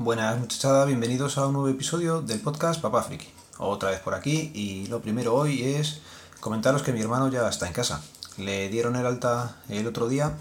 [0.00, 3.26] Buenas muchachada, bienvenidos a un nuevo episodio del podcast Papá Friki.
[3.58, 6.02] Otra vez por aquí y lo primero hoy es
[6.38, 8.00] comentaros que mi hermano ya está en casa.
[8.36, 10.36] Le dieron el alta el otro día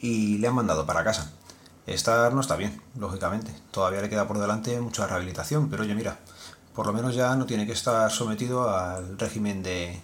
[0.00, 1.30] y le han mandado para casa.
[1.86, 3.54] Estar no está bien, lógicamente.
[3.70, 6.18] Todavía le queda por delante mucha rehabilitación, pero oye, mira,
[6.74, 10.02] por lo menos ya no tiene que estar sometido al régimen de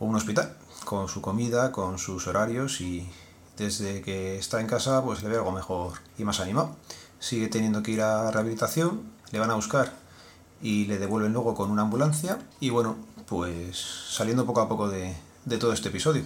[0.00, 3.08] un hospital, con su comida, con sus horarios y
[3.56, 6.76] desde que está en casa pues le ve algo mejor y más animado.
[7.24, 9.00] Sigue teniendo que ir a rehabilitación,
[9.32, 9.94] le van a buscar
[10.60, 13.78] y le devuelven luego con una ambulancia y bueno, pues
[14.10, 15.16] saliendo poco a poco de,
[15.46, 16.22] de todo este episodio.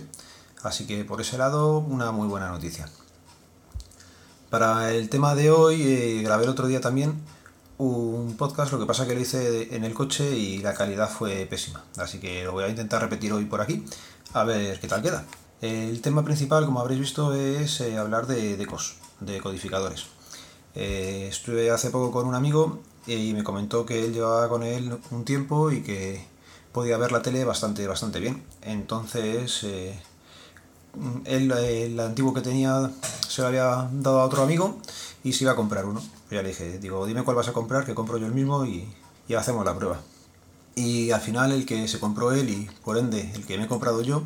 [0.64, 2.88] Así que por ese lado una muy buena noticia.
[4.50, 7.14] Para el tema de hoy, eh, grabé el otro día también
[7.76, 11.46] un podcast, lo que pasa que lo hice en el coche y la calidad fue
[11.46, 11.84] pésima.
[11.96, 13.84] Así que lo voy a intentar repetir hoy por aquí,
[14.32, 15.24] a ver qué tal queda.
[15.60, 20.06] El tema principal, como habréis visto, es eh, hablar de decos, de codificadores.
[20.80, 24.96] Eh, estuve hace poco con un amigo y me comentó que él llevaba con él
[25.10, 26.24] un tiempo y que
[26.72, 28.44] podía ver la tele bastante, bastante bien.
[28.62, 32.92] Entonces, él, el antiguo que tenía
[33.28, 34.78] se lo había dado a otro amigo
[35.24, 36.00] y se iba a comprar uno.
[36.30, 38.88] ya le dije, digo, dime cuál vas a comprar, que compro yo el mismo y,
[39.28, 40.00] ya hacemos la prueba.
[40.76, 43.66] Y al final el que se compró él y por ende el que me he
[43.66, 44.22] comprado yo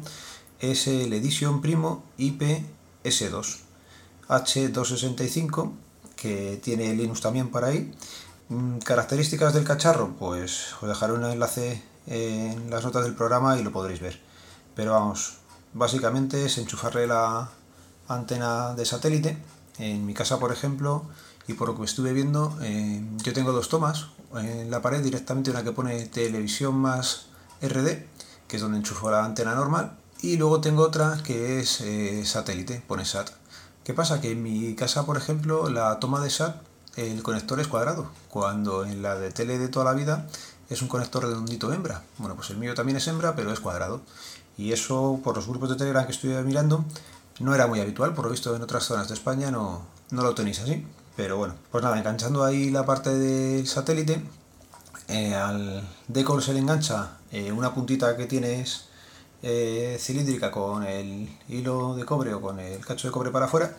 [0.60, 3.60] es el Edition Primo IP-S2
[4.28, 5.72] H265
[6.22, 7.92] que tiene Linux también para ahí.
[8.48, 13.64] Mm, características del cacharro, pues os dejaré un enlace en las notas del programa y
[13.64, 14.20] lo podréis ver.
[14.76, 15.38] Pero vamos,
[15.74, 17.50] básicamente es enchufarle la
[18.08, 19.36] antena de satélite.
[19.78, 21.06] En mi casa, por ejemplo,
[21.48, 24.06] y por lo que estuve viendo, eh, yo tengo dos tomas.
[24.34, 27.26] En la pared directamente una que pone televisión más
[27.60, 28.06] RD,
[28.46, 29.98] que es donde enchufo la antena normal.
[30.20, 33.41] Y luego tengo otra que es eh, satélite, pone SAT.
[33.84, 34.20] ¿Qué pasa?
[34.20, 36.54] Que en mi casa, por ejemplo, la toma de SAT,
[36.96, 40.28] el conector es cuadrado, cuando en la de tele de toda la vida
[40.70, 42.02] es un conector redondito hembra.
[42.18, 44.00] Bueno, pues el mío también es hembra, pero es cuadrado.
[44.56, 46.84] Y eso, por los grupos de Telegram que estoy mirando,
[47.40, 50.34] no era muy habitual, por lo visto en otras zonas de España no, no lo
[50.34, 50.86] tenéis así.
[51.16, 54.22] Pero bueno, pues nada, enganchando ahí la parte del satélite,
[55.08, 58.91] eh, al decor se le engancha eh, una puntita que tienes
[59.42, 63.76] eh, cilíndrica con el hilo de cobre o con el cacho de cobre para afuera,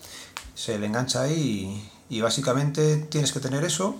[0.55, 3.95] se le engancha ahí y, básicamente tienes que tener eso,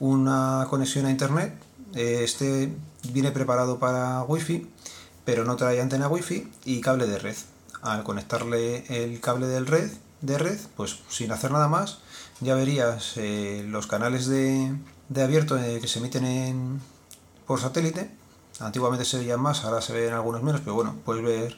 [0.00, 1.54] una conexión a internet,
[1.94, 2.72] este
[3.12, 4.68] viene preparado para wifi
[5.24, 7.36] pero no trae antena wifi y cable de red.
[7.82, 9.90] Al conectarle el cable del red,
[10.20, 11.98] de red, pues sin hacer nada más,
[12.40, 14.74] ya verías eh, los canales de,
[15.08, 16.80] de abierto eh, que se emiten
[17.46, 18.10] por satélite.
[18.60, 21.56] Antiguamente se veían más, ahora se ven algunos menos, pero bueno, puedes ver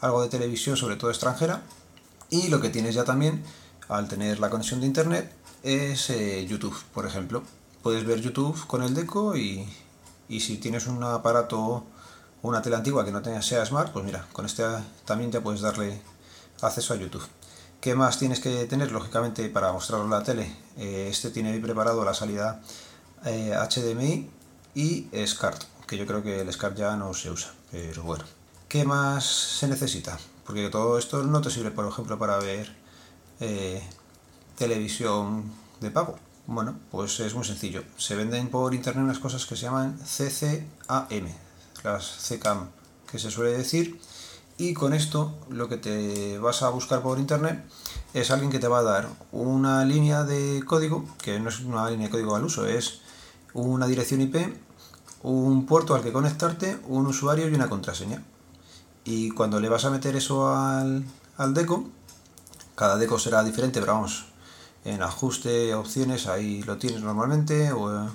[0.00, 1.62] algo de televisión, sobre todo extranjera.
[2.30, 3.42] Y lo que tienes ya también,
[3.88, 5.32] al tener la conexión de internet,
[5.62, 7.42] es eh, YouTube, por ejemplo.
[7.82, 9.68] Puedes ver YouTube con el deco y,
[10.28, 11.84] y si tienes un aparato
[12.44, 14.64] una tele antigua que no tenga, sea smart, pues mira, con este
[15.06, 16.02] también ya puedes darle
[16.60, 17.26] acceso a YouTube.
[17.80, 18.92] ¿Qué más tienes que tener?
[18.92, 22.60] Lógicamente para mostrarlo en la tele, eh, este tiene preparado la salida
[23.24, 24.30] HDMI eh,
[24.74, 25.64] y SCART,
[25.96, 28.24] yo creo que el SCART ya no se usa, pero bueno.
[28.68, 30.18] ¿Qué más se necesita?
[30.44, 32.74] Porque todo esto no te sirve, por ejemplo, para ver
[33.40, 33.82] eh,
[34.56, 35.44] televisión
[35.80, 36.18] de pago.
[36.46, 37.82] Bueno, pues es muy sencillo.
[37.96, 41.28] Se venden por internet unas cosas que se llaman CCAM,
[41.82, 42.68] las CCAM
[43.10, 44.00] que se suele decir
[44.56, 47.64] y con esto lo que te vas a buscar por internet
[48.12, 51.90] es alguien que te va a dar una línea de código, que no es una
[51.90, 53.00] línea de código al uso, es
[53.52, 54.36] una dirección IP,
[55.24, 58.22] un puerto al que conectarte, un usuario y una contraseña.
[59.04, 61.04] Y cuando le vas a meter eso al,
[61.36, 61.84] al deco,
[62.76, 64.26] cada deco será diferente, pero vamos,
[64.84, 68.08] en ajuste, opciones, ahí lo tienes normalmente, o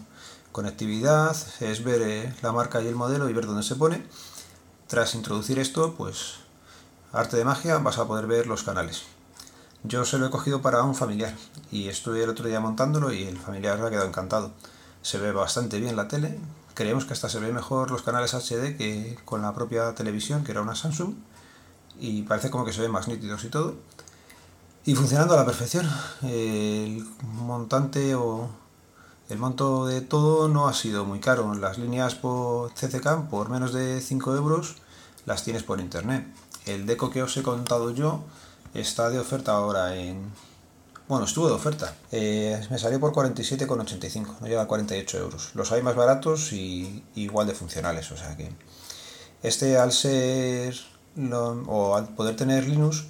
[0.51, 4.03] Conectividad es ver eh, la marca y el modelo y ver dónde se pone.
[4.88, 6.38] Tras introducir esto, pues
[7.13, 9.03] arte de magia, vas a poder ver los canales.
[9.83, 11.35] Yo se lo he cogido para un familiar
[11.71, 14.51] y estuve el otro día montándolo y el familiar ha quedado encantado.
[15.03, 16.39] Se ve bastante bien la tele.
[16.79, 20.53] Creemos que hasta se ve mejor los canales HD que con la propia televisión, que
[20.53, 21.13] era una Samsung.
[21.99, 23.75] Y parece como que se ve más nítidos y todo.
[24.85, 25.85] Y funcionando a la perfección.
[26.21, 28.47] El montante o
[29.27, 31.53] el monto de todo no ha sido muy caro.
[31.53, 34.77] Las líneas por CCCAM por menos de 5 euros
[35.25, 36.33] las tienes por internet.
[36.65, 38.23] El deco que os he contado yo
[38.73, 40.31] está de oferta ahora en...
[41.09, 41.95] Bueno, estuvo de oferta.
[42.11, 45.50] Eh, me salió por 47,85, no llega a 48 euros.
[45.56, 48.51] Los hay más baratos y igual de funcionales, o sea que...
[49.41, 50.75] Este al ser...
[51.67, 53.06] o al poder tener Linux,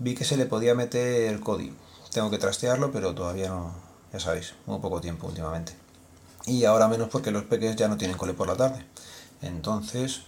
[0.00, 1.76] vi que se le podía meter el código.
[2.12, 3.72] Tengo que trastearlo, pero todavía no,
[4.12, 5.76] ya sabéis, muy poco tiempo últimamente.
[6.46, 8.84] Y ahora menos porque los peques ya no tienen cole por la tarde.
[9.42, 10.22] Entonces,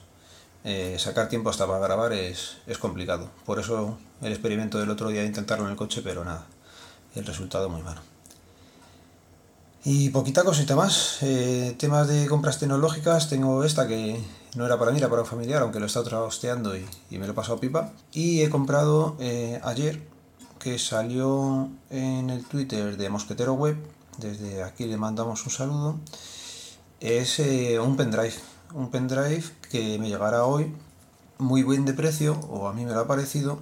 [0.62, 3.28] eh, sacar tiempo hasta para grabar es complicado.
[3.44, 6.46] Por eso el experimento del otro día de intentarlo en el coche, pero nada,
[7.16, 8.00] el resultado muy malo.
[9.88, 11.18] Y poquita cosita más.
[11.22, 13.28] Eh, temas de compras tecnológicas.
[13.28, 14.20] Tengo esta que
[14.56, 17.26] no era para mí, era para un familiar, aunque lo estado trasteando y, y, me
[17.26, 17.92] lo he pasado pipa.
[18.12, 20.02] Y he comprado eh, ayer,
[20.58, 23.76] que salió en el Twitter de Mosquetero Web.
[24.18, 26.00] Desde aquí le mandamos un saludo.
[26.98, 28.34] Es eh, un pendrive.
[28.74, 30.74] Un pendrive que me llegará hoy,
[31.38, 33.60] muy buen de precio, o a mí me lo ha parecido,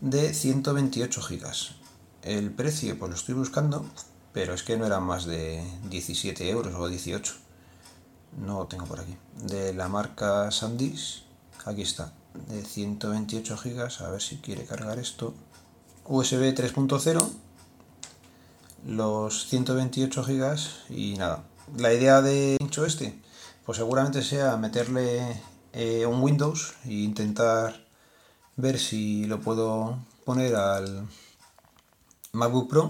[0.00, 1.76] de 128 gigas.
[2.24, 3.84] El precio, pues lo estoy buscando,
[4.32, 7.34] pero es que no eran más de 17 euros o 18.
[8.38, 9.14] No lo tengo por aquí.
[9.42, 11.24] De la marca SanDisk,
[11.66, 12.14] aquí está,
[12.48, 15.34] de 128 gigas, a ver si quiere cargar esto.
[16.06, 17.28] USB 3.0,
[18.86, 21.44] los 128 gigas y nada.
[21.76, 23.20] La idea de hincho este,
[23.66, 25.42] pues seguramente sea meterle
[25.74, 27.84] eh, un Windows e intentar
[28.56, 31.06] ver si lo puedo poner al
[32.34, 32.88] MacBook Pro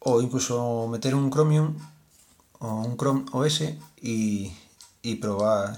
[0.00, 1.76] o incluso meter un Chromium
[2.58, 3.62] o un Chrome OS
[4.00, 4.52] y,
[5.20, 5.76] probar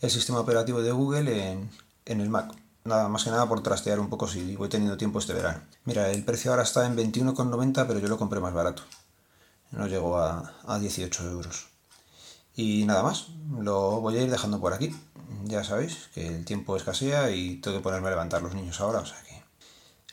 [0.00, 2.54] el sistema operativo de Google en, el Mac.
[2.84, 5.60] Nada más que nada por trastear un poco si voy teniendo tiempo este verano.
[5.84, 8.82] Mira, el precio ahora está en 21,90, pero yo lo compré más barato.
[9.70, 11.68] No llegó a, a 18 euros.
[12.56, 13.28] Y nada más,
[13.58, 14.94] lo voy a ir dejando por aquí.
[15.44, 19.00] Ya sabéis que el tiempo escasea y tengo que ponerme a levantar los niños ahora,
[19.00, 19.42] o sea que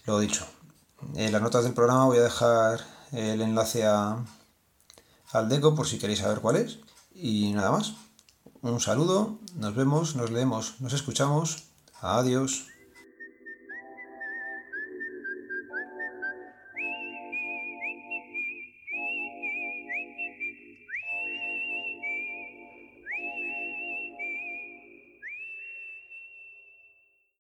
[0.06, 0.46] lo dicho.
[1.16, 2.82] En las notas del programa voy a dejar
[3.12, 4.24] el enlace a,
[5.32, 6.80] al deco por si queréis saber cuál es.
[7.14, 7.94] Y nada más.
[8.62, 11.64] Un saludo, nos vemos, nos leemos, nos escuchamos.
[12.02, 12.68] Adiós.